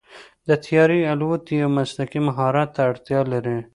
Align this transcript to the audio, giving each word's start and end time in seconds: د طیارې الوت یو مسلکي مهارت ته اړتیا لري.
د 0.47 0.49
طیارې 0.65 0.99
الوت 1.11 1.43
یو 1.61 1.69
مسلکي 1.77 2.19
مهارت 2.27 2.69
ته 2.75 2.81
اړتیا 2.89 3.19
لري. 3.33 3.57